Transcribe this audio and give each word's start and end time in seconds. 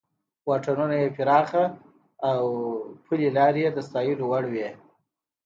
واټونه 0.47 0.95
یې 1.01 1.07
پراخه 1.17 1.63
او 2.29 2.41
پلې 3.05 3.29
لارې 3.37 3.61
یې 3.65 3.69
د 3.73 3.77
ستایلو 3.87 4.25
وړ 4.31 4.43
وې. 4.53 4.69